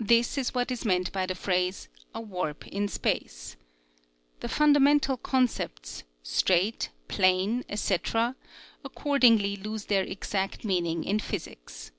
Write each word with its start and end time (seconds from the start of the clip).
This 0.00 0.36
is 0.36 0.54
what 0.56 0.72
is 0.72 0.84
meant 0.84 1.12
by 1.12 1.24
the 1.24 1.36
phrase" 1.36 1.86
a 2.16 2.20
warp 2.20 2.66
in 2.66 2.88
space." 2.88 3.54
The 4.40 4.48
fundamental 4.48 5.16
concepts 5.16 6.02
"straight," 6.20 6.88
"plane," 7.06 7.64
etc., 7.68 8.34
accordingly 8.84 9.54
lose 9.54 9.84
their 9.84 10.02
exact 10.02 10.64
meaning 10.64 11.04
in 11.04 11.20
physics. 11.20 11.92